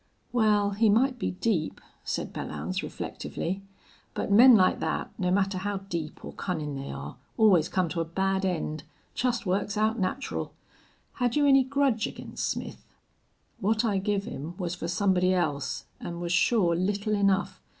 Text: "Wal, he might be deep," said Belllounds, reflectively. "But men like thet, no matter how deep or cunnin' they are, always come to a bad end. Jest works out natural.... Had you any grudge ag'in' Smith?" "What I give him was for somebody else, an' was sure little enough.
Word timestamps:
"Wal, 0.31 0.71
he 0.71 0.89
might 0.89 1.19
be 1.19 1.29
deep," 1.29 1.79
said 2.03 2.33
Belllounds, 2.33 2.81
reflectively. 2.81 3.61
"But 4.15 4.31
men 4.31 4.55
like 4.55 4.79
thet, 4.79 5.09
no 5.19 5.29
matter 5.29 5.59
how 5.59 5.77
deep 5.77 6.25
or 6.25 6.33
cunnin' 6.33 6.73
they 6.73 6.89
are, 6.89 7.17
always 7.37 7.69
come 7.69 7.87
to 7.89 8.01
a 8.01 8.03
bad 8.05 8.43
end. 8.43 8.81
Jest 9.13 9.45
works 9.45 9.77
out 9.77 9.99
natural.... 9.99 10.53
Had 11.13 11.35
you 11.35 11.45
any 11.45 11.63
grudge 11.63 12.07
ag'in' 12.07 12.35
Smith?" 12.35 12.83
"What 13.59 13.85
I 13.85 13.99
give 13.99 14.23
him 14.23 14.55
was 14.57 14.73
for 14.73 14.87
somebody 14.87 15.35
else, 15.35 15.85
an' 15.99 16.19
was 16.19 16.31
sure 16.31 16.75
little 16.75 17.13
enough. 17.13 17.61